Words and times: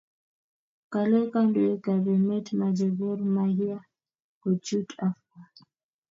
Kale 0.91 1.19
Kandoik 1.31 1.85
ab 1.93 2.05
emet 2.15 2.47
mache 2.59 2.87
Gor 2.97 3.19
mahia 3.35 3.77
kochut 4.41 4.89
Afco 5.05 5.37